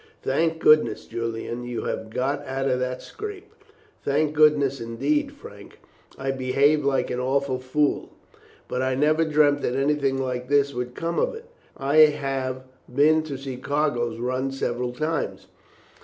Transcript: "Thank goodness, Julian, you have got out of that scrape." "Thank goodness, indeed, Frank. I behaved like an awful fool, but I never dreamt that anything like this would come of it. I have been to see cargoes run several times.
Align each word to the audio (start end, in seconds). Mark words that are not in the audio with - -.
"Thank 0.23 0.57
goodness, 0.57 1.05
Julian, 1.05 1.63
you 1.63 1.83
have 1.83 2.09
got 2.09 2.43
out 2.47 2.67
of 2.67 2.79
that 2.79 3.03
scrape." 3.03 3.53
"Thank 4.03 4.33
goodness, 4.33 4.81
indeed, 4.81 5.31
Frank. 5.31 5.77
I 6.17 6.31
behaved 6.31 6.83
like 6.83 7.11
an 7.11 7.19
awful 7.19 7.59
fool, 7.59 8.09
but 8.67 8.81
I 8.81 8.95
never 8.95 9.23
dreamt 9.23 9.61
that 9.61 9.75
anything 9.75 10.17
like 10.17 10.49
this 10.49 10.73
would 10.73 10.95
come 10.95 11.19
of 11.19 11.35
it. 11.35 11.45
I 11.77 11.97
have 11.97 12.63
been 12.91 13.21
to 13.25 13.37
see 13.37 13.57
cargoes 13.57 14.17
run 14.17 14.51
several 14.51 14.91
times. 14.91 15.45